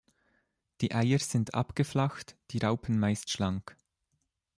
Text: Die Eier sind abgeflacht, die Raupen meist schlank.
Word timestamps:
Die 0.81 0.93
Eier 0.95 1.19
sind 1.19 1.53
abgeflacht, 1.53 2.35
die 2.49 2.57
Raupen 2.57 2.97
meist 2.97 3.29
schlank. 3.29 3.77